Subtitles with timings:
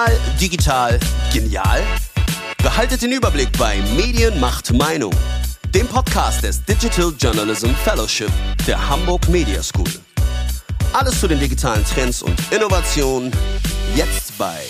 [0.00, 0.98] Real, digital,
[1.32, 1.82] genial?
[2.62, 5.12] Behaltet den Überblick bei Medien macht Meinung,
[5.74, 8.30] dem Podcast des Digital Journalism Fellowship
[8.66, 9.90] der Hamburg Media School.
[10.94, 13.30] Alles zu den digitalen Trends und Innovationen
[13.94, 14.60] jetzt bei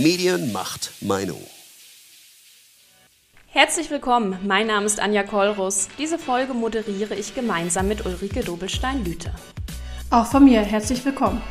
[0.00, 1.42] Medien macht Meinung.
[3.48, 5.88] Herzlich willkommen, mein Name ist Anja Kollrus.
[5.98, 9.32] Diese Folge moderiere ich gemeinsam mit Ulrike Dobelstein-Lüte.
[10.10, 11.42] Auch von mir herzlich willkommen.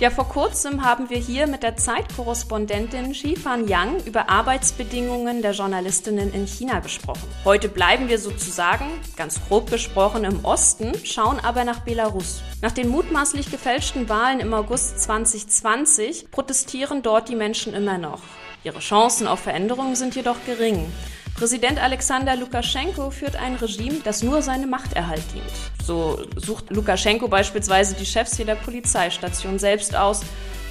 [0.00, 6.34] Ja, vor kurzem haben wir hier mit der Zeitkorrespondentin Shifan Yang über Arbeitsbedingungen der Journalistinnen
[6.34, 7.22] in China gesprochen.
[7.44, 8.86] Heute bleiben wir sozusagen,
[9.16, 12.42] ganz grob gesprochen, im Osten, schauen aber nach Belarus.
[12.60, 18.20] Nach den mutmaßlich gefälschten Wahlen im August 2020 protestieren dort die Menschen immer noch.
[18.64, 20.92] Ihre Chancen auf Veränderungen sind jedoch gering.
[21.36, 25.73] Präsident Alexander Lukaschenko führt ein Regime, das nur seine Machterhalt dient.
[25.86, 30.22] So sucht Lukaschenko beispielsweise die Chefs jeder Polizeistation selbst aus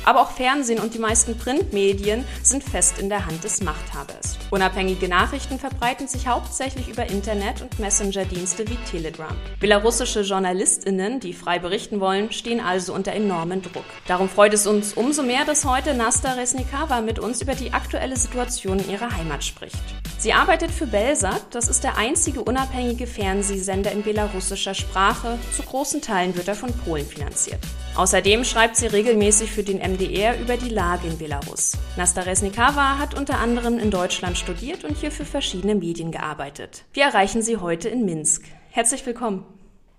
[0.05, 4.37] aber auch Fernsehen und die meisten Printmedien sind fest in der Hand des Machthabers.
[4.51, 9.35] Unabhängige Nachrichten verbreiten sich hauptsächlich über Internet und Messenger-Dienste wie Telegram.
[9.59, 13.85] Belarussische JournalistInnen, die frei berichten wollen, stehen also unter enormen Druck.
[14.07, 18.17] Darum freut es uns umso mehr, dass heute Nasta Resnikava mit uns über die aktuelle
[18.17, 19.75] Situation in ihrer Heimat spricht.
[20.17, 25.37] Sie arbeitet für Belsat, das ist der einzige unabhängige Fernsehsender in belarussischer Sprache.
[25.55, 27.59] Zu großen Teilen wird er von Polen finanziert.
[27.95, 31.77] Außerdem schreibt sie regelmäßig für den MDR über die Lage in Belarus.
[31.95, 36.85] Nasta Resnikava hat unter anderem in Deutschland studiert und hier für verschiedene Medien gearbeitet.
[36.93, 38.45] Wir erreichen sie heute in Minsk.
[38.71, 39.45] Herzlich willkommen.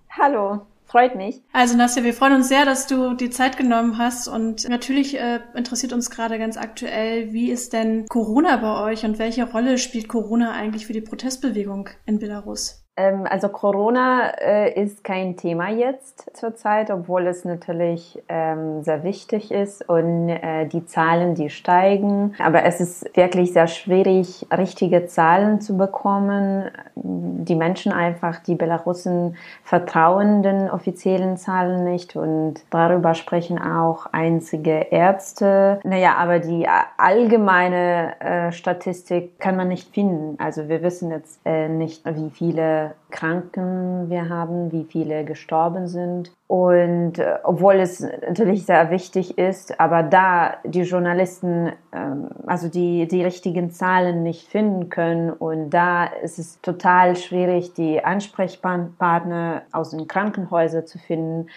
[0.09, 0.67] Hallo.
[0.87, 1.41] Freut mich.
[1.51, 5.39] Also Nastja, wir freuen uns sehr, dass du die Zeit genommen hast und natürlich äh,
[5.55, 10.07] interessiert uns gerade ganz aktuell, wie ist denn Corona bei euch und welche Rolle spielt
[10.07, 12.84] Corona eigentlich für die Protestbewegung in Belarus?
[12.97, 19.51] Ähm, also Corona äh, ist kein Thema jetzt zurzeit, obwohl es natürlich ähm, sehr wichtig
[19.51, 22.33] ist und äh, die Zahlen, die steigen.
[22.39, 26.71] Aber es ist wirklich sehr schwierig, richtige Zahlen zu bekommen.
[26.95, 34.87] Die Menschen einfach, die Belarusen vertrauen den offiziellen Zahlen nicht und darüber sprechen auch einzige
[34.91, 35.79] Ärzte.
[35.83, 36.67] Naja, aber die
[36.97, 40.37] allgemeine äh, Statistik kann man nicht finden.
[40.39, 46.31] Also wir wissen jetzt äh, nicht, wie viele Kranken wir haben, wie viele gestorben sind.
[46.47, 53.07] Und äh, obwohl es natürlich sehr wichtig ist, aber da die Journalisten ähm, also die,
[53.07, 59.91] die richtigen Zahlen nicht finden können und da ist es total schwierig, die Ansprechpartner aus
[59.91, 61.47] den Krankenhäusern zu finden.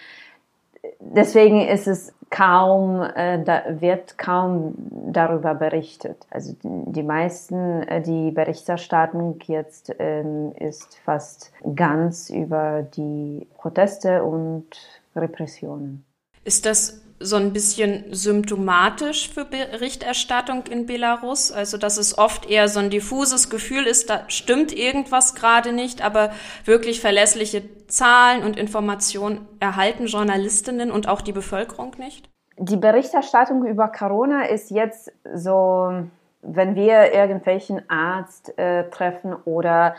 [0.99, 4.75] Deswegen ist es kaum, äh, da wird kaum
[5.11, 6.27] darüber berichtet.
[6.29, 14.67] Also die meisten, äh, die Berichterstattung jetzt ähm, ist fast ganz über die Proteste und
[15.15, 16.05] Repressionen.
[16.43, 21.51] Ist das so ein bisschen symptomatisch für Berichterstattung in Belarus.
[21.51, 26.03] Also, dass es oft eher so ein diffuses Gefühl ist, da stimmt irgendwas gerade nicht,
[26.03, 26.31] aber
[26.65, 32.29] wirklich verlässliche Zahlen und Informationen erhalten Journalistinnen und auch die Bevölkerung nicht?
[32.57, 35.91] Die Berichterstattung über Corona ist jetzt so,
[36.41, 39.95] wenn wir irgendwelchen Arzt äh, treffen oder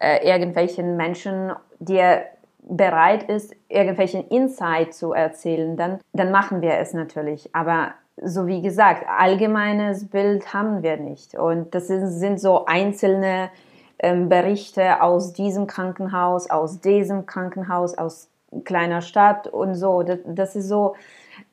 [0.00, 2.26] äh, irgendwelchen Menschen, der
[2.62, 7.54] bereit ist, irgendwelchen Insight zu erzählen, dann, dann machen wir es natürlich.
[7.54, 11.34] Aber so wie gesagt, allgemeines Bild haben wir nicht.
[11.34, 13.50] Und das sind, sind so einzelne
[13.98, 18.28] ähm, Berichte aus diesem Krankenhaus, aus diesem Krankenhaus, aus
[18.64, 20.02] kleiner Stadt und so.
[20.02, 20.94] Das, das ist so.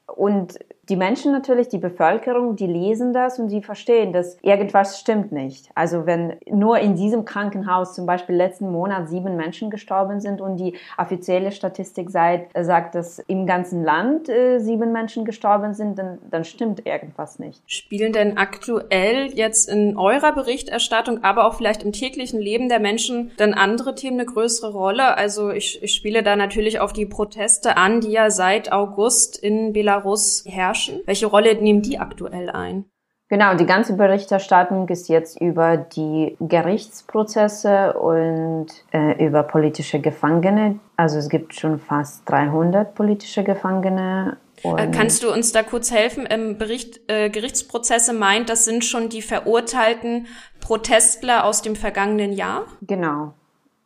[0.06, 0.60] Und
[0.90, 5.70] die Menschen natürlich, die Bevölkerung, die lesen das und die verstehen, dass irgendwas stimmt nicht.
[5.76, 10.58] Also wenn nur in diesem Krankenhaus zum Beispiel letzten Monat sieben Menschen gestorben sind und
[10.58, 16.18] die offizielle Statistik sagt, sagt dass im ganzen Land äh, sieben Menschen gestorben sind, dann,
[16.30, 17.62] dann stimmt irgendwas nicht.
[17.68, 23.32] Spielen denn aktuell jetzt in eurer Berichterstattung, aber auch vielleicht im täglichen Leben der Menschen
[23.38, 25.18] dann andere Themen eine größere Rolle?
[25.18, 29.72] Also ich, ich spiele da natürlich auf die Proteste an, die ja seit August in
[29.74, 31.02] Belarus herrschen herrschen?
[31.06, 32.86] Welche Rolle nehmen die aktuell ein?
[33.32, 40.80] Genau, die ganze Berichterstattung ist jetzt über die Gerichtsprozesse und äh, über politische Gefangene.
[40.98, 44.38] Also es gibt schon fast 300 politische Gefangene.
[44.64, 46.26] Äh, kannst du uns da kurz helfen?
[46.26, 50.26] Im Bericht äh, Gerichtsprozesse meint, das sind schon die verurteilten
[50.60, 52.66] Protestler aus dem vergangenen Jahr?
[52.82, 53.34] Genau.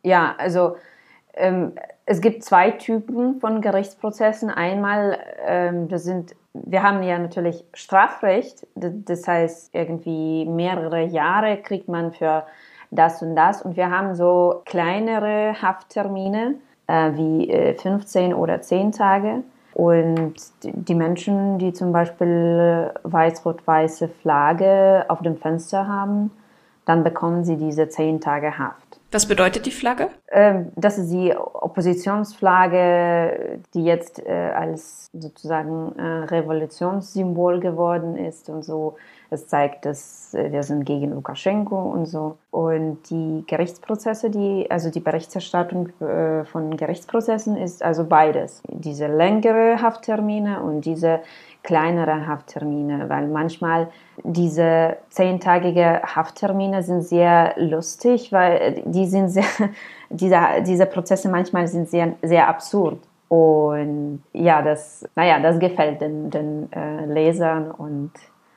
[0.02, 0.76] Ja, also
[1.34, 1.74] ähm,
[2.06, 4.50] es gibt zwei Typen von Gerichtsprozessen.
[4.50, 11.88] Einmal, ähm, das sind wir haben ja natürlich Strafrecht, das heißt irgendwie mehrere Jahre kriegt
[11.88, 12.44] man für
[12.92, 16.54] das und das und wir haben so kleinere Hafttermine
[16.86, 19.42] äh, wie äh, 15 oder 10 Tage
[19.72, 26.30] Und die Menschen, die zum Beispiel weiß-rot-weiße Flagge auf dem Fenster haben,
[26.84, 28.83] dann bekommen sie diese zehn Tage Haft.
[29.14, 30.10] Was bedeutet die Flagge?
[30.32, 38.64] Ähm, das ist die Oppositionsflagge, die jetzt äh, als sozusagen äh, Revolutionssymbol geworden ist und
[38.64, 38.96] so.
[39.30, 42.38] Es zeigt, dass äh, wir sind gegen Lukaschenko und so.
[42.50, 45.90] Und die Gerichtsprozesse, die, also die Berichterstattung
[46.50, 48.62] von Gerichtsprozessen ist also beides.
[48.68, 51.20] Diese längere Hafttermine und diese
[51.64, 53.88] kleinere Hafttermine, weil manchmal
[54.22, 59.44] diese zehntagige Hafttermine sind sehr lustig, weil die sind sehr,
[60.10, 62.98] diese, diese Prozesse manchmal sind sehr, sehr absurd.
[63.28, 68.12] Und ja, das, naja, das gefällt den, den äh, Lesern und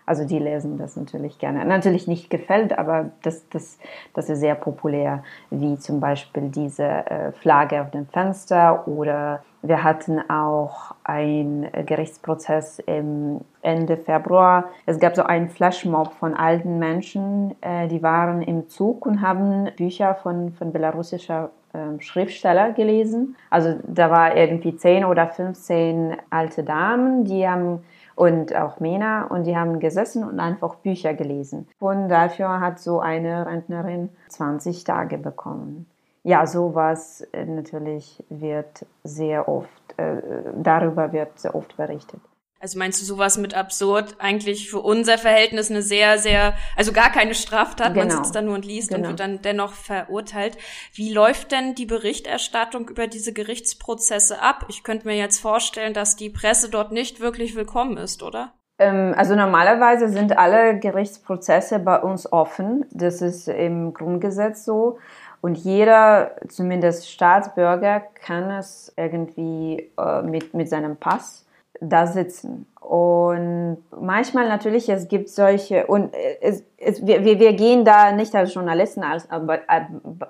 [0.08, 1.64] also die lesen das natürlich gerne.
[1.66, 3.78] Natürlich nicht gefällt, aber das, das,
[4.14, 5.22] das ist sehr populär,
[5.52, 12.80] wie zum Beispiel diese äh, Flagge auf dem Fenster oder wir hatten auch einen Gerichtsprozess
[12.80, 14.70] im Ende Februar.
[14.86, 19.70] Es gab so einen Flashmob von alten Menschen, äh, die waren im Zug und haben
[19.76, 23.36] Bücher von, von belarussischer äh, Schriftsteller gelesen.
[23.50, 27.84] Also da war irgendwie 10 oder 15 alte Damen, die haben
[28.18, 31.68] und auch Männer und die haben gesessen und einfach Bücher gelesen.
[31.80, 35.86] Und dafür hat so eine Rentnerin 20 Tage bekommen.
[36.24, 40.18] Ja, sowas äh, natürlich wird sehr oft, äh,
[40.56, 42.20] darüber wird sehr oft berichtet.
[42.60, 47.12] Also meinst du sowas mit absurd eigentlich für unser Verhältnis eine sehr, sehr, also gar
[47.12, 48.08] keine Straftat, genau.
[48.08, 49.02] man sitzt da nur und liest genau.
[49.02, 50.58] und wird dann dennoch verurteilt.
[50.94, 54.66] Wie läuft denn die Berichterstattung über diese Gerichtsprozesse ab?
[54.70, 58.54] Ich könnte mir jetzt vorstellen, dass die Presse dort nicht wirklich willkommen ist, oder?
[58.80, 62.86] Ähm, also normalerweise sind alle Gerichtsprozesse bei uns offen.
[62.92, 64.98] Das ist im Grundgesetz so.
[65.42, 71.47] Und jeder, zumindest Staatsbürger, kann es irgendwie äh, mit, mit seinem Pass
[71.82, 72.66] da sitzen.
[72.80, 78.54] Und manchmal natürlich, es gibt solche, und es, es, wir, wir gehen da nicht als
[78.54, 79.60] Journalisten, als, aber,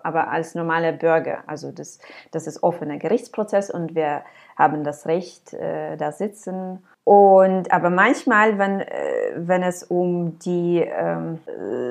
[0.04, 1.44] aber als normale Bürger.
[1.46, 2.00] Also das,
[2.32, 4.24] das ist offener Gerichtsprozess und wir
[4.58, 10.80] haben das Recht, äh, da sitzen und aber manchmal, wenn, äh, wenn es um die
[10.86, 11.40] ähm,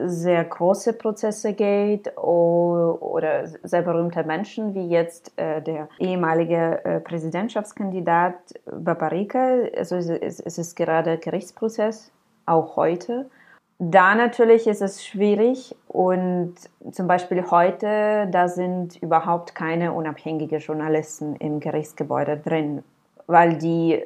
[0.04, 8.34] sehr große Prozesse geht oder sehr berühmte Menschen, wie jetzt äh, der ehemalige äh, Präsidentschaftskandidat
[8.70, 12.12] Babarika, also es, es ist gerade Gerichtsprozess,
[12.44, 13.30] auch heute.
[13.78, 16.56] Da natürlich ist es schwierig und
[16.92, 22.82] zum Beispiel heute, da sind überhaupt keine unabhängigen Journalisten im Gerichtsgebäude drin,
[23.26, 24.04] weil die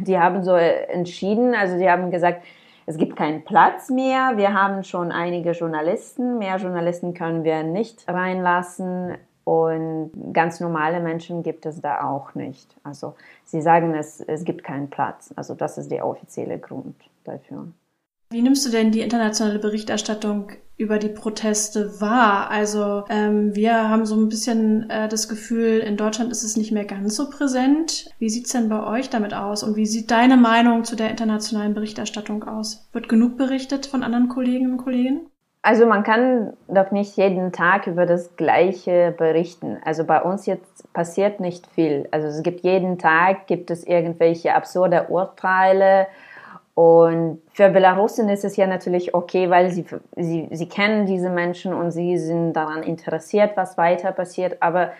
[0.00, 2.42] die haben so entschieden, also die haben gesagt,
[2.86, 8.08] es gibt keinen Platz mehr, wir haben schon einige Journalisten, mehr Journalisten können wir nicht
[8.08, 12.74] reinlassen und ganz normale Menschen gibt es da auch nicht.
[12.82, 13.14] Also
[13.44, 15.32] sie sagen, es, es gibt keinen Platz.
[15.36, 17.68] Also das ist der offizielle Grund dafür.
[18.32, 22.48] Wie nimmst du denn die internationale Berichterstattung über die Proteste wahr?
[22.48, 26.70] Also ähm, wir haben so ein bisschen äh, das Gefühl, in Deutschland ist es nicht
[26.70, 28.08] mehr ganz so präsent.
[28.20, 29.64] Wie sieht's denn bei euch damit aus?
[29.64, 32.88] Und wie sieht deine Meinung zu der internationalen Berichterstattung aus?
[32.92, 35.22] Wird genug berichtet von anderen Kolleginnen und Kollegen?
[35.62, 39.78] Also man kann doch nicht jeden Tag über das Gleiche berichten.
[39.84, 42.06] Also bei uns jetzt passiert nicht viel.
[42.12, 46.06] Also es gibt jeden Tag gibt es irgendwelche absurde Urteile
[46.74, 49.84] und für Belarusen ist es ja natürlich okay, weil sie,
[50.16, 54.62] sie, sie kennen diese Menschen und sie sind daran interessiert, was weiter passiert.
[54.62, 54.92] Aber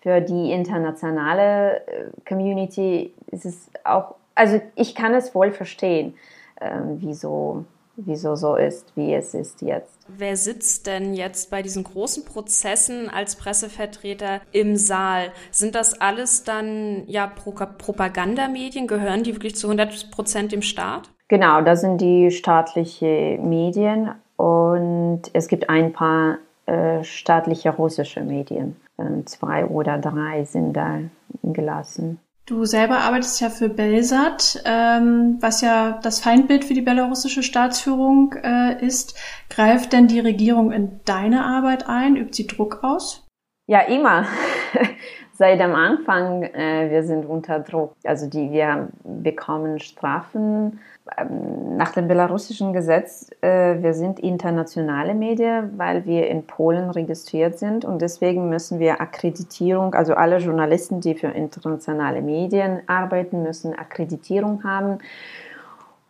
[0.00, 6.14] für die internationale äh, Community ist es auch, also ich kann es wohl verstehen,
[6.60, 7.64] äh, wieso,
[7.96, 9.98] wieso so ist, wie es ist jetzt.
[10.08, 15.32] Wer sitzt denn jetzt bei diesen großen Prozessen als Pressevertreter im Saal?
[15.50, 18.86] Sind das alles dann ja Propagandamedien?
[18.86, 21.10] Gehören die wirklich zu 100 Prozent dem Staat?
[21.28, 28.76] Genau, das sind die staatlichen Medien und es gibt ein paar äh, staatliche russische Medien.
[28.98, 31.00] Ähm, zwei oder drei sind da
[31.42, 32.18] gelassen.
[32.46, 38.34] Du selber arbeitest ja für Belsat, ähm, was ja das Feindbild für die belarussische Staatsführung
[38.42, 39.18] äh, ist.
[39.50, 42.16] Greift denn die Regierung in deine Arbeit ein?
[42.16, 43.26] Übt sie Druck aus?
[43.66, 44.24] Ja, immer.
[45.34, 47.92] Seit am Anfang, äh, wir sind unter Druck.
[48.02, 50.80] Also die, wir bekommen Strafen
[51.76, 57.84] nach dem belarussischen Gesetz, äh, wir sind internationale Medien, weil wir in Polen registriert sind
[57.84, 64.64] und deswegen müssen wir Akkreditierung, also alle Journalisten, die für internationale Medien arbeiten, müssen Akkreditierung
[64.64, 64.98] haben.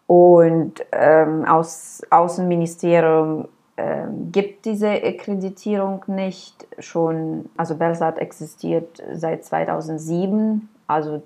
[0.07, 10.69] Und ähm, aus Außenministerium äh, gibt diese Akkreditierung nicht schon, also Belsat existiert seit 2007,
[10.87, 11.23] also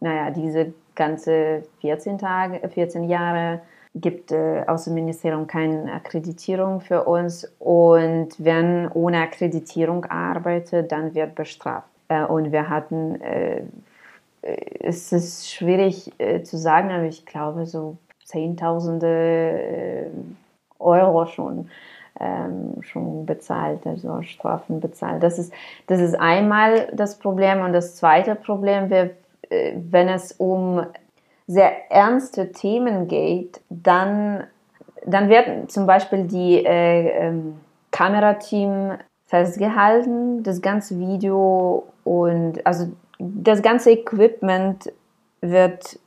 [0.00, 3.60] naja, diese ganze 14 Tage, 14 Jahre
[3.94, 11.88] gibt äh, Außenministerium keine Akkreditierung für uns und wenn ohne Akkreditierung arbeitet, dann wird bestraft.
[12.08, 13.62] Äh, und wir hatten, äh,
[14.80, 20.06] es ist schwierig äh, zu sagen, aber ich glaube so Zehntausende äh,
[20.78, 21.70] Euro schon.
[22.20, 25.20] Ähm, schon bezahlt, also Strafen bezahlt.
[25.20, 25.52] Das ist,
[25.88, 27.60] das ist einmal das Problem.
[27.62, 29.10] Und das zweite Problem äh,
[29.50, 30.86] wenn es um
[31.46, 34.44] sehr ernste Themen geht, dann,
[35.04, 37.60] dann wird zum Beispiel die äh, ähm,
[37.90, 44.92] Kamerateam festgehalten, das ganze Video und also das ganze Equipment
[45.40, 45.98] wird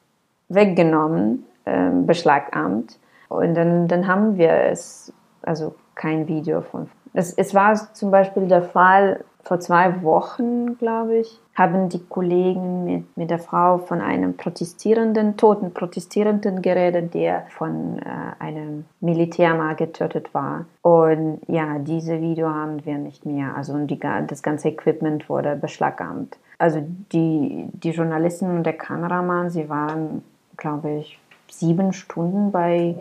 [0.50, 2.98] weggenommen, äh, beschlagnamt
[3.29, 6.89] und dann, dann haben wir es, also kein Video von.
[7.13, 12.84] Es, es war zum Beispiel der Fall vor zwei Wochen, glaube ich, haben die Kollegen
[12.84, 19.56] mit, mit der Frau von einem protestierenden, toten Protestierenden geredet, der von äh, einem Militär
[19.56, 20.66] mal getötet war.
[20.82, 23.56] Und ja, diese Video haben wir nicht mehr.
[23.56, 26.38] Also die, das ganze Equipment wurde beschlagnahmt.
[26.58, 30.24] Also die, die Journalisten und der Kameramann, sie waren,
[30.58, 32.96] glaube ich, sieben Stunden bei,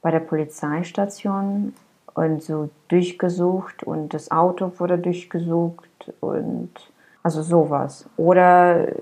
[0.00, 1.74] bei der Polizeistation
[2.14, 6.70] und so durchgesucht und das Auto wurde durchgesucht und
[7.24, 8.08] also sowas.
[8.16, 8.94] Oder äh,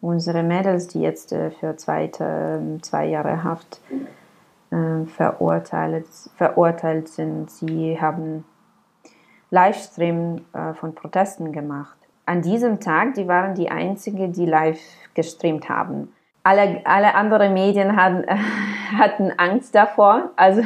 [0.00, 3.80] unsere Mädels, die jetzt äh, für zweite, zwei Jahre Haft
[4.70, 8.44] äh, verurteilt, verurteilt sind, sie haben
[9.50, 11.98] Livestream von Protesten gemacht.
[12.24, 14.80] An diesem Tag, die waren die einzigen, die live
[15.12, 16.10] gestreamt haben.
[16.42, 18.24] Alle, alle anderen Medien hatten,
[18.98, 20.30] hatten Angst davor.
[20.36, 20.62] Also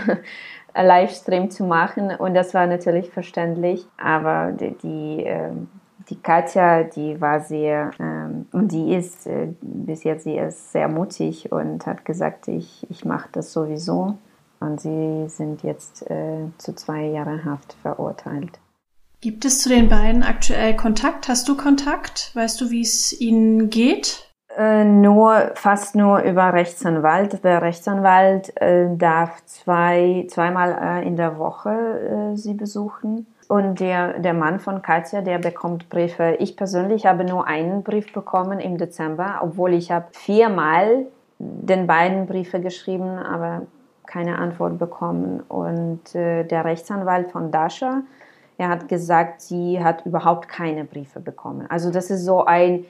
[0.83, 3.87] Livestream zu machen und das war natürlich verständlich.
[3.97, 5.69] Aber die, die, ähm,
[6.09, 10.89] die Katja, die war sehr, ähm, und die ist äh, bis jetzt, sie ist sehr
[10.89, 14.19] mutig und hat gesagt, ich, ich mache das sowieso.
[14.59, 18.59] Und sie sind jetzt äh, zu zwei Jahren Haft verurteilt.
[19.21, 21.29] Gibt es zu den beiden aktuell Kontakt?
[21.29, 22.31] Hast du Kontakt?
[22.35, 24.26] Weißt du, wie es ihnen geht?
[24.57, 27.45] Äh, nur, fast nur über Rechtsanwalt.
[27.45, 33.27] Der Rechtsanwalt äh, darf zwei, zweimal äh, in der Woche äh, sie besuchen.
[33.49, 36.37] Und der, der Mann von Katja, der bekommt Briefe.
[36.39, 41.07] Ich persönlich habe nur einen Brief bekommen im Dezember, obwohl ich habe viermal
[41.39, 43.63] den beiden Briefe geschrieben, aber
[44.07, 45.43] keine Antwort bekommen.
[45.49, 48.03] Und äh, der Rechtsanwalt von Dasha,
[48.57, 51.67] er hat gesagt, sie hat überhaupt keine Briefe bekommen.
[51.69, 52.87] Also das ist so ein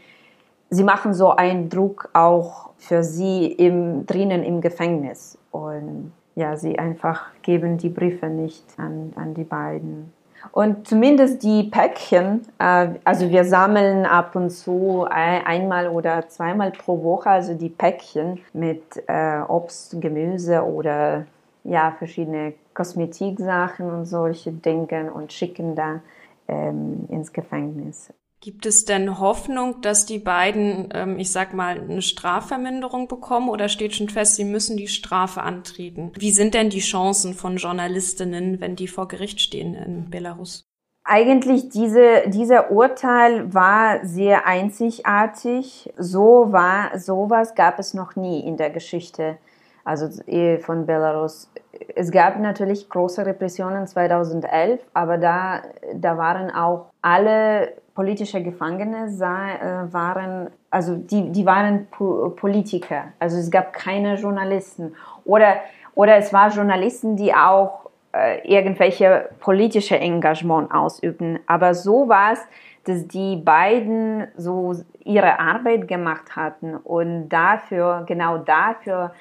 [0.71, 5.39] sie machen so einen Druck auch für sie im, drinnen im Gefängnis.
[5.51, 10.13] Und ja, sie einfach geben die Briefe nicht an, an die beiden.
[10.53, 16.71] Und zumindest die Päckchen, äh, also wir sammeln ab und zu ein, einmal oder zweimal
[16.71, 21.27] pro Woche, also die Päckchen mit äh, Obst, Gemüse oder
[21.65, 26.01] ja, verschiedene Kosmetiksachen und solche Dinge und schicken da
[26.47, 28.13] ähm, ins Gefängnis.
[28.41, 33.69] Gibt es denn Hoffnung, dass die beiden, ähm, ich sag mal, eine Strafverminderung bekommen oder
[33.69, 36.13] steht schon fest, sie müssen die Strafe antreten?
[36.19, 40.67] Wie sind denn die Chancen von Journalistinnen, wenn die vor Gericht stehen in Belarus?
[41.03, 45.93] Eigentlich diese, dieser Urteil war sehr einzigartig.
[45.97, 49.39] So war, sowas gab es noch nie in der Geschichte,
[49.85, 51.49] also eh, von Belarus.
[51.95, 55.63] Es gab natürlich große Repressionen 2011, aber da,
[55.95, 63.05] da waren auch alle politische Gefangene sah, äh, waren, also die, die waren po Politiker.
[63.19, 64.95] Also es gab keine Journalisten.
[65.25, 65.57] Oder,
[65.95, 71.39] oder es waren Journalisten, die auch äh, irgendwelche politische Engagement ausübten.
[71.47, 72.47] Aber so war es,
[72.85, 79.13] dass die beiden so ihre Arbeit gemacht hatten und dafür, genau dafür,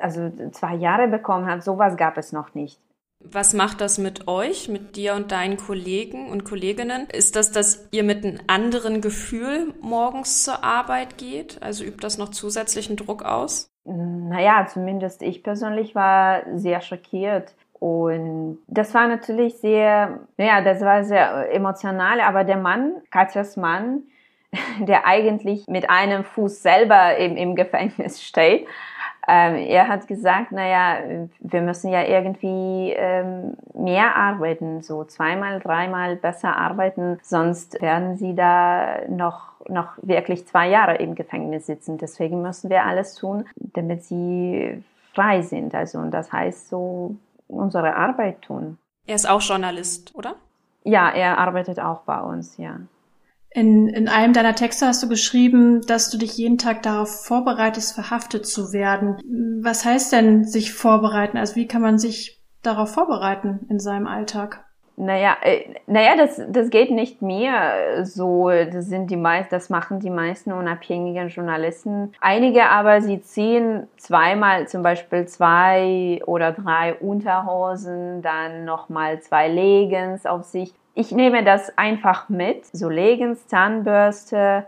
[0.00, 1.62] also zwei Jahre bekommen hat.
[1.62, 2.80] Sowas gab es noch nicht.
[3.24, 7.06] Was macht das mit euch, mit dir und deinen Kollegen und Kolleginnen?
[7.12, 11.62] Ist das, dass ihr mit einem anderen Gefühl morgens zur Arbeit geht?
[11.62, 13.70] Also übt das noch zusätzlichen Druck aus?
[13.84, 17.54] Naja, zumindest ich persönlich war sehr schockiert.
[17.82, 24.04] Und das war natürlich sehr, ja, das war sehr emotional, aber der Mann, Katjas Mann,
[24.80, 28.68] der eigentlich mit einem Fuß selber im, im Gefängnis steht,
[29.28, 36.16] ähm, er hat gesagt, naja, wir müssen ja irgendwie ähm, mehr arbeiten, so zweimal, dreimal
[36.16, 41.98] besser arbeiten, sonst werden sie da noch, noch wirklich zwei Jahre im Gefängnis sitzen.
[41.98, 44.82] Deswegen müssen wir alles tun, damit sie
[45.14, 45.72] frei sind.
[45.74, 47.14] Also, und das heißt so,
[47.46, 48.78] unsere Arbeit tun.
[49.06, 50.34] Er ist auch Journalist, oder?
[50.84, 52.78] Ja, er arbeitet auch bei uns, ja.
[53.54, 57.94] In, in einem deiner Texte hast du geschrieben, dass du dich jeden Tag darauf vorbereitest,
[57.94, 59.16] verhaftet zu werden.
[59.62, 61.36] Was heißt denn sich vorbereiten?
[61.36, 64.64] Also wie kann man sich darauf vorbereiten in seinem Alltag?
[64.96, 68.50] Naja, äh, naja, das, das geht nicht mehr so.
[68.50, 72.12] Das sind die meisten, das machen die meisten unabhängigen Journalisten.
[72.20, 80.26] Einige aber, sie ziehen zweimal zum Beispiel zwei oder drei Unterhosen, dann nochmal zwei Leggings
[80.26, 82.66] auf sich ich nehme das einfach mit.
[82.66, 84.66] So Leggings, Zahnbürste,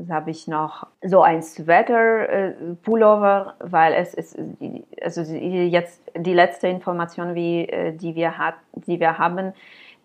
[0.00, 2.52] das habe ich noch so ein Sweater, äh,
[2.82, 4.38] Pullover, weil es ist,
[5.02, 9.52] also jetzt die letzte Information, wie, äh, die, wir hat, die wir haben,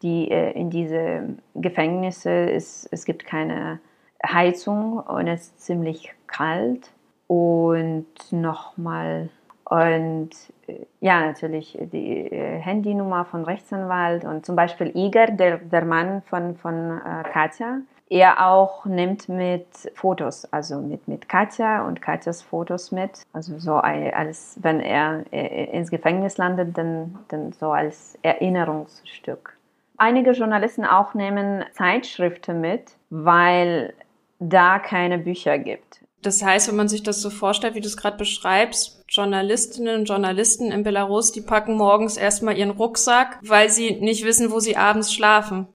[0.02, 3.80] die äh, in diese Gefängnisse ist, es gibt keine
[4.22, 6.92] Heizung und es ist ziemlich kalt.
[7.28, 9.30] Und nochmal
[9.64, 10.30] und
[10.68, 16.22] äh, ja, natürlich die äh, Handynummer von Rechtsanwalt und zum Beispiel Iger, der, der Mann
[16.24, 17.00] von, von
[17.32, 23.24] Katja, er auch nimmt mit Fotos, also mit, mit Katja und Katjas Fotos mit.
[23.34, 29.58] Also so als, wenn er ins Gefängnis landet, dann, dann so als Erinnerungsstück.
[29.98, 33.94] Einige Journalisten auch nehmen Zeitschriften mit, weil
[34.40, 36.02] da keine Bücher gibt.
[36.22, 40.06] Das heißt, wenn man sich das so vorstellt, wie du es gerade beschreibst, Journalistinnen und
[40.06, 44.76] Journalisten in Belarus, die packen morgens erstmal ihren Rucksack, weil sie nicht wissen, wo sie
[44.76, 45.68] abends schlafen.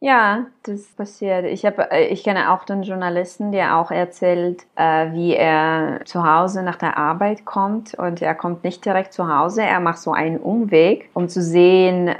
[0.00, 1.44] Ja, das passiert.
[1.46, 6.22] Ich habe, äh, ich kenne auch den Journalisten, der auch erzählt, äh, wie er zu
[6.24, 9.62] Hause nach der Arbeit kommt und er kommt nicht direkt zu Hause.
[9.62, 12.14] Er macht so einen Umweg, um zu sehen, äh,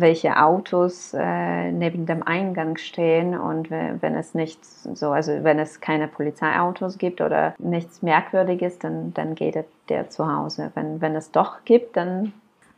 [0.00, 5.80] welche Autos äh, neben dem Eingang stehen und wenn es nicht so, also wenn es
[5.82, 10.70] keine Polizeiautos gibt oder nichts Merkwürdiges, dann dann geht er der zu Hause.
[10.74, 12.32] Wenn wenn es doch gibt, dann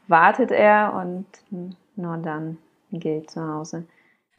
[0.08, 1.26] wartet er und
[1.94, 2.58] nur dann
[2.90, 3.84] geht zu Hause.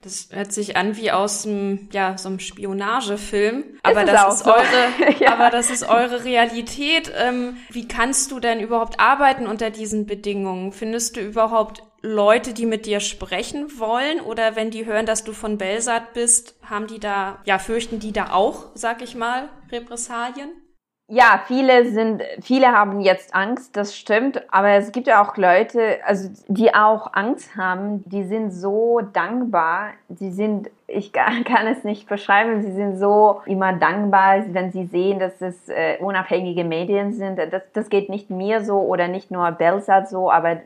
[0.03, 3.63] Das hört sich an wie aus einem, ja, so einem Spionagefilm.
[3.83, 4.53] Aber das ist so.
[4.53, 5.33] eure, ja.
[5.33, 7.11] aber das ist eure Realität.
[7.15, 10.73] Ähm, wie kannst du denn überhaupt arbeiten unter diesen Bedingungen?
[10.73, 14.19] Findest du überhaupt Leute, die mit dir sprechen wollen?
[14.19, 18.11] Oder wenn die hören, dass du von Belsat bist, haben die da, ja, fürchten die
[18.11, 20.49] da auch, sag ich mal, Repressalien?
[21.13, 25.99] Ja, viele sind, viele haben jetzt Angst, das stimmt, aber es gibt ja auch Leute,
[26.07, 32.09] also die auch Angst haben, die sind so dankbar, die sind, ich kann es nicht
[32.09, 37.37] beschreiben, sie sind so immer dankbar, wenn sie sehen, dass es äh, unabhängige Medien sind.
[37.37, 40.61] Das, das geht nicht mir so oder nicht nur Belsat so, aber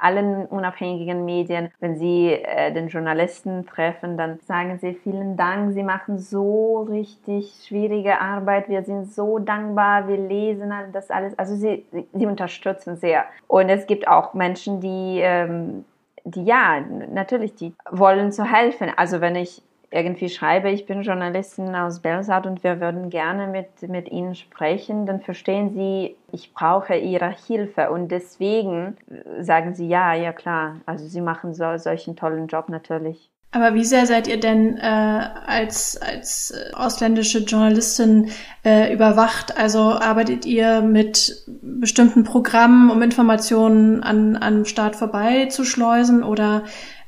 [0.00, 5.82] allen unabhängigen Medien, wenn sie äh, den Journalisten treffen, dann sagen sie vielen Dank, sie
[5.82, 11.84] machen so richtig schwierige Arbeit, wir sind so dankbar, wir lesen das alles, also sie,
[12.12, 13.24] sie unterstützen sehr.
[13.48, 15.84] Und es gibt auch Menschen, die, ähm,
[16.24, 16.80] die ja,
[17.12, 18.90] natürlich, die wollen zu helfen.
[18.96, 19.62] Also wenn ich
[19.96, 25.06] irgendwie schreibe, ich bin Journalistin aus Belsat und wir würden gerne mit, mit Ihnen sprechen,
[25.06, 28.96] dann verstehen Sie, ich brauche Ihre Hilfe und deswegen
[29.40, 30.76] sagen Sie ja, ja klar.
[30.84, 33.30] Also Sie machen so, solchen tollen Job natürlich.
[33.52, 38.30] Aber wie sehr seid ihr denn äh, als, als äh, ausländische Journalistin
[38.64, 39.56] äh, überwacht?
[39.56, 46.64] Also arbeitet ihr mit bestimmten Programmen, um Informationen an, an Staat vorbeizuschleusen oder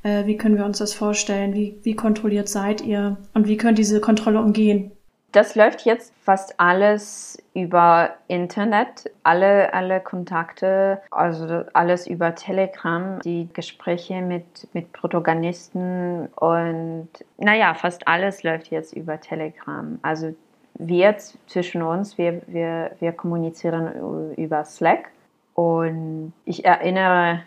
[0.09, 1.55] äh, wie können wir uns das vorstellen?
[1.55, 3.17] Wie, wie kontrolliert seid ihr?
[3.35, 4.93] Und wie könnt ihr diese Kontrolle umgehen?
[5.33, 13.47] Das läuft jetzt fast alles über Internet, alle, alle Kontakte, also alles über Telegram, die
[13.53, 19.99] Gespräche mit, mit Protagonisten und naja, fast alles läuft jetzt über Telegram.
[20.01, 20.35] Also
[20.79, 21.17] wir
[21.47, 25.11] zwischen uns, wir, wir, wir kommunizieren über Slack
[25.53, 27.43] und ich erinnere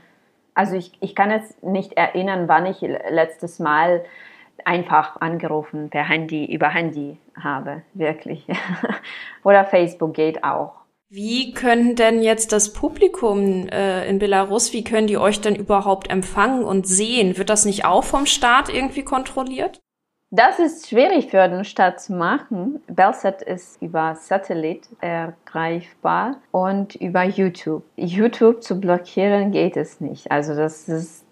[0.62, 4.06] also ich, ich kann jetzt nicht erinnern, wann ich letztes Mal
[4.64, 8.46] einfach angerufen per Handy, über Handy habe, wirklich.
[9.44, 10.74] Oder Facebook geht auch.
[11.10, 16.12] Wie können denn jetzt das Publikum äh, in Belarus, wie können die euch denn überhaupt
[16.12, 17.40] empfangen und sehen?
[17.40, 19.80] Wird das nicht auch vom Staat irgendwie kontrolliert?
[20.34, 22.82] Das ist schwierig für den Staat zu machen.
[22.88, 27.84] Belsat ist über Satellit ergreifbar und über YouTube.
[27.98, 30.32] YouTube zu blockieren geht es nicht.
[30.32, 31.26] Also das ist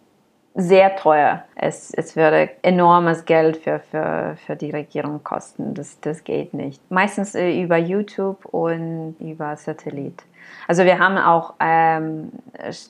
[0.54, 1.46] sehr teuer.
[1.56, 5.74] Es, es würde enormes Geld für, für, für die Regierung kosten.
[5.76, 6.82] Das, das geht nicht.
[6.92, 10.26] Meistens äh, über YouTube und über Satellit.
[10.68, 12.34] Also wir haben auch ähm,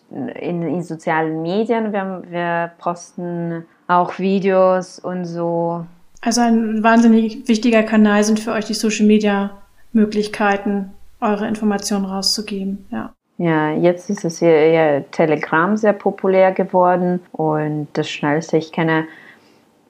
[0.10, 5.86] in, in sozialen Medien, wir, wir posten auch Videos und so
[6.22, 9.52] also ein wahnsinnig wichtiger Kanal sind für euch die Social Media
[9.94, 13.14] Möglichkeiten, eure Informationen rauszugeben, ja.
[13.38, 19.08] Ja, jetzt ist es ja, ja Telegram sehr populär geworden und das Schnellste, ich kenne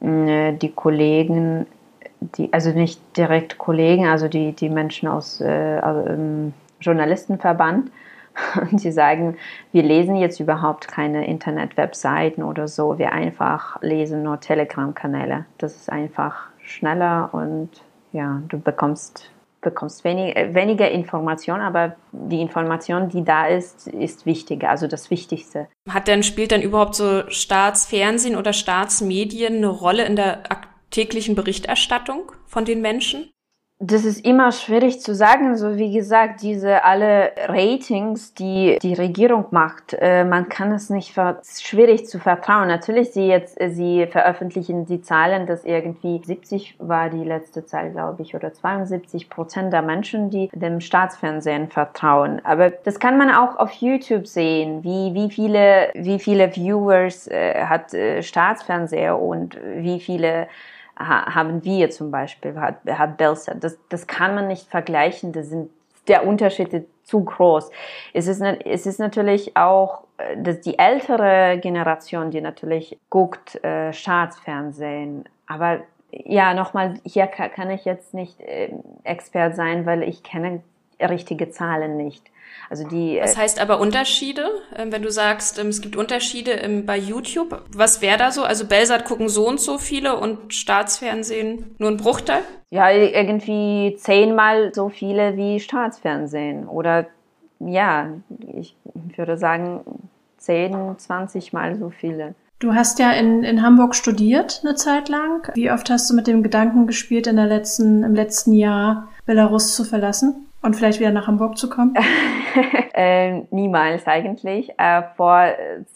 [0.02, 1.66] äh, die Kollegen
[2.22, 7.92] die, also nicht direkt Kollegen, also die, die Menschen aus äh, also Journalistenverband,
[8.72, 9.38] und die sagen,
[9.72, 15.46] wir lesen jetzt überhaupt keine Internet-Webseiten oder so, wir einfach lesen nur Telegram-Kanäle.
[15.58, 17.70] Das ist einfach schneller und
[18.12, 24.26] ja, du bekommst bekommst wenig, äh, weniger Information, aber die Information, die da ist, ist
[24.26, 25.68] wichtiger, also das Wichtigste.
[25.90, 30.44] Hat denn, spielt denn überhaupt so Staatsfernsehen oder Staatsmedien eine Rolle in der
[30.92, 33.30] täglichen Berichterstattung von den Menschen?
[33.82, 35.56] Das ist immer schwierig zu sagen.
[35.56, 41.16] So wie gesagt, diese alle Ratings, die die Regierung macht, äh, man kann es nicht
[41.16, 42.68] schwierig zu vertrauen.
[42.68, 47.92] Natürlich, sie jetzt, äh, sie veröffentlichen die Zahlen, dass irgendwie 70 war die letzte Zahl,
[47.92, 52.42] glaube ich, oder 72 Prozent der Menschen, die dem Staatsfernsehen vertrauen.
[52.44, 57.64] Aber das kann man auch auf YouTube sehen, wie wie viele wie viele Viewers äh,
[57.64, 60.48] hat äh, Staatsfernseher und wie viele
[61.00, 63.54] haben wir zum Beispiel, hat, hat Belsa.
[63.54, 65.70] Das, das kann man nicht vergleichen, das sind,
[66.08, 67.72] der Unterschied ist zu groß.
[68.14, 73.94] Es ist, es ist natürlich auch äh, dass die ältere Generation, die natürlich guckt äh,
[73.94, 75.80] Staatsfernsehen, aber
[76.12, 78.72] ja, nochmal, hier kann ich jetzt nicht äh,
[79.04, 80.62] Expert sein, weil ich kenne
[81.02, 82.24] richtige Zahlen nicht.
[82.70, 83.20] Also die.
[83.22, 84.46] Was äh, heißt aber Unterschiede?
[84.76, 88.44] Ähm, wenn du sagst, ähm, es gibt Unterschiede bei YouTube, was wäre da so?
[88.44, 92.42] Also Belsat gucken so und so viele und Staatsfernsehen nur ein Bruchteil?
[92.72, 96.68] Ja, irgendwie zehnmal so viele wie Staatsfernsehen.
[96.68, 97.08] Oder
[97.60, 98.10] ja,
[98.54, 98.76] ich
[99.16, 99.82] würde sagen
[100.38, 102.36] zehn, zwanzig Mal so viele.
[102.60, 105.50] Du hast ja in, in Hamburg studiert eine Zeit lang.
[105.56, 109.76] Wie oft hast du mit dem Gedanken gespielt, in der letzten, im letzten Jahr Belarus
[109.76, 110.49] zu verlassen?
[110.62, 111.96] Und vielleicht wieder nach Hamburg zu kommen?
[112.94, 114.78] äh, niemals eigentlich.
[114.78, 115.48] Äh, vor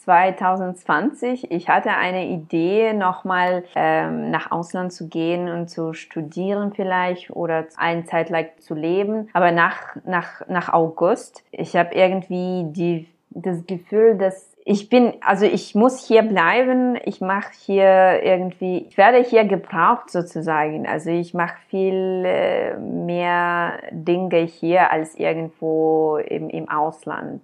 [0.04, 7.30] 2020, ich hatte eine Idee, nochmal ähm, nach Ausland zu gehen und zu studieren vielleicht
[7.30, 9.28] oder eine Zeit lang zu leben.
[9.34, 15.44] Aber nach, nach, nach August, ich habe irgendwie die, das Gefühl, dass ich bin, also
[15.44, 16.98] ich muss hier bleiben.
[17.04, 20.86] Ich mache hier irgendwie, ich werde hier gebraucht sozusagen.
[20.86, 27.42] Also ich mache viel äh, mehr Dinge hier als irgendwo im, im Ausland.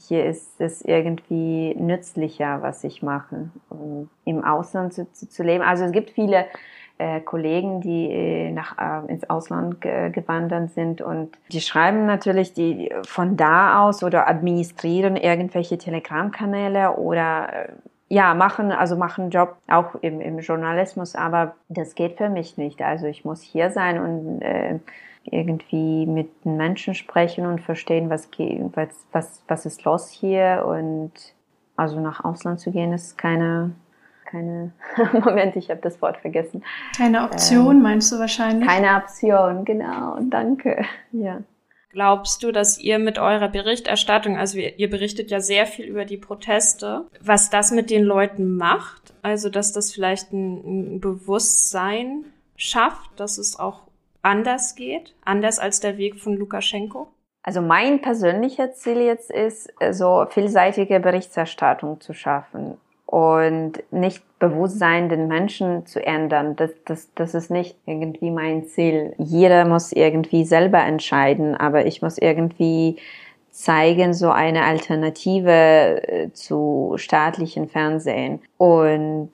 [0.00, 5.62] Hier ist es irgendwie nützlicher, was ich mache, um im Ausland zu, zu, zu leben.
[5.62, 6.46] Also es gibt viele
[6.98, 11.00] äh, Kollegen, die äh, nach, äh, ins Ausland ge gewandert sind.
[11.00, 17.68] Und die schreiben natürlich die von da aus oder administrieren irgendwelche Telegram-Kanäle oder äh,
[18.10, 22.80] ja, machen, also machen Job auch im, im Journalismus, aber das geht für mich nicht.
[22.80, 24.78] Also ich muss hier sein und äh,
[25.24, 28.28] irgendwie mit den Menschen sprechen und verstehen, was,
[28.74, 30.64] was, was, was ist los hier.
[30.66, 31.12] Und
[31.76, 33.72] also nach Ausland zu gehen ist keine,
[34.28, 34.72] keine,
[35.12, 36.62] Moment, ich habe das Wort vergessen.
[36.96, 38.68] Keine Option, ähm, meinst du wahrscheinlich?
[38.68, 40.84] Keine Option, genau, danke.
[41.12, 41.40] Ja.
[41.90, 46.18] Glaubst du, dass ihr mit eurer Berichterstattung, also ihr berichtet ja sehr viel über die
[46.18, 49.14] Proteste, was das mit den Leuten macht?
[49.22, 53.84] Also, dass das vielleicht ein, ein Bewusstsein schafft, dass es auch
[54.20, 57.08] anders geht, anders als der Weg von Lukaschenko?
[57.42, 62.76] Also mein persönlicher Ziel jetzt ist, so vielseitige Berichterstattung zu schaffen
[63.08, 66.56] und nicht Bewusstsein den Menschen zu ändern.
[66.56, 69.14] Das, das, das ist nicht irgendwie mein Ziel.
[69.16, 72.96] Jeder muss irgendwie selber entscheiden, aber ich muss irgendwie
[73.50, 79.30] zeigen, so eine Alternative äh, zu staatlichen Fernsehen und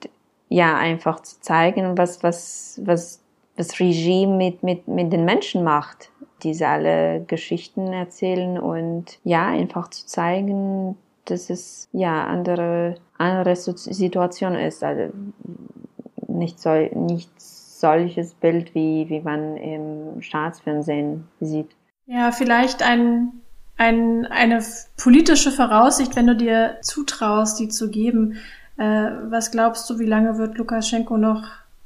[0.47, 3.21] ja, einfach zu zeigen, was, was, was
[3.57, 6.11] das Regime mit, mit, mit den Menschen macht.
[6.43, 14.55] Diese alle Geschichten erzählen und ja, einfach zu zeigen, dass es ja andere andere Situation
[14.55, 14.83] ist.
[14.83, 15.13] Also
[16.27, 21.69] nicht, so, nicht solches Bild, wie, wie man im Staatsfernsehen sieht.
[22.05, 23.33] Ja, vielleicht ein,
[23.77, 24.63] ein, eine
[24.97, 28.37] politische Voraussicht, wenn du dir zutraust, die zu geben.
[28.77, 31.43] Äh, was glaubst du, wie lange wird Lukaschenko noch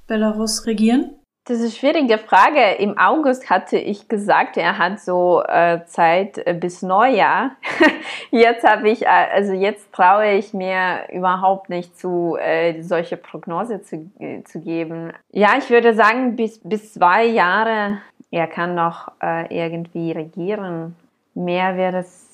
[0.07, 1.11] Belarus regieren?
[1.45, 2.75] Das ist eine schwierige Frage.
[2.77, 7.51] Im August hatte ich gesagt, er hat so äh, Zeit äh, bis Neujahr.
[8.31, 13.81] jetzt habe ich, äh, also jetzt traue ich mir überhaupt nicht zu, äh, solche Prognose
[13.81, 15.11] zu, äh, zu geben.
[15.31, 17.97] Ja, ich würde sagen, bis, bis zwei Jahre,
[18.29, 20.95] er kann noch äh, irgendwie regieren.
[21.33, 22.27] Mehr wäre es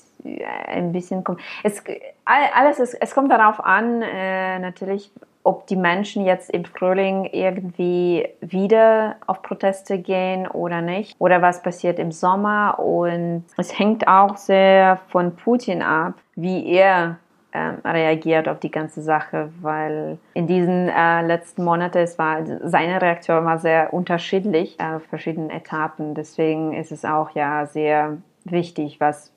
[0.67, 1.39] ein bisschen kommen.
[1.63, 1.83] Es,
[2.25, 5.11] alles ist, es kommt darauf an, natürlich,
[5.45, 11.61] ob die Menschen jetzt im Frühling irgendwie wieder auf Proteste gehen oder nicht oder was
[11.61, 17.19] passiert im Sommer und es hängt auch sehr von Putin ab, wie er
[17.51, 23.01] äh, reagiert auf die ganze Sache, weil in diesen äh, letzten Monaten es war seine
[23.01, 26.15] Reaktion war sehr unterschiedlich auf verschiedenen Etappen.
[26.15, 29.31] Deswegen ist es auch ja sehr wichtig, was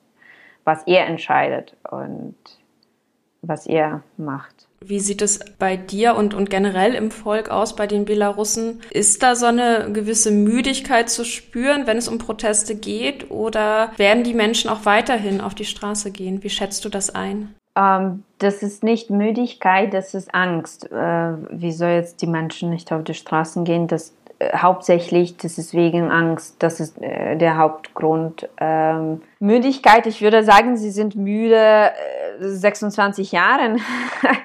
[0.65, 2.35] was er entscheidet und
[3.41, 4.68] was er macht.
[4.81, 8.81] Wie sieht es bei dir und, und generell im Volk aus, bei den Belarussen?
[8.91, 13.29] Ist da so eine gewisse Müdigkeit zu spüren, wenn es um Proteste geht?
[13.29, 16.43] Oder werden die Menschen auch weiterhin auf die Straße gehen?
[16.43, 17.53] Wie schätzt du das ein?
[17.75, 20.91] Ähm, das ist nicht Müdigkeit, das ist Angst.
[20.91, 23.87] Äh, wieso jetzt die Menschen nicht auf die Straßen gehen?
[23.87, 24.13] Das
[24.55, 28.47] hauptsächlich, das ist wegen Angst, das ist äh, der Hauptgrund.
[28.59, 31.91] Ähm, Müdigkeit, ich würde sagen, sie sind müde, äh,
[32.39, 33.81] 26 Jahren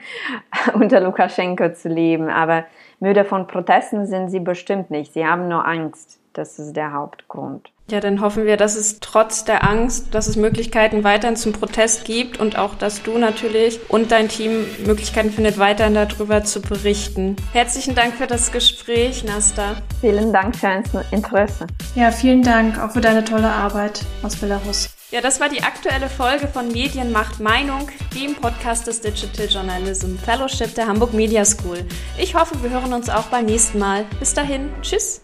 [0.74, 2.64] unter Lukaschenko zu leben, aber
[2.98, 5.12] müde von Protesten sind sie bestimmt nicht.
[5.12, 6.18] Sie haben nur Angst.
[6.34, 7.70] Das ist der Hauptgrund.
[7.88, 12.04] Ja, dann hoffen wir, dass es trotz der Angst, dass es Möglichkeiten weiterhin zum Protest
[12.04, 17.36] gibt und auch, dass du natürlich und dein Team Möglichkeiten findet, weiterhin darüber zu berichten.
[17.52, 19.76] Herzlichen Dank für das Gespräch, Nasta.
[20.00, 21.66] Vielen Dank für dein Interesse.
[21.94, 24.88] Ja, vielen Dank auch für deine tolle Arbeit aus Belarus.
[25.12, 30.16] Ja, das war die aktuelle Folge von Medien macht Meinung, dem Podcast des Digital Journalism
[30.16, 31.84] Fellowship der Hamburg Media School.
[32.18, 34.06] Ich hoffe, wir hören uns auch beim nächsten Mal.
[34.18, 35.20] Bis dahin, tschüss.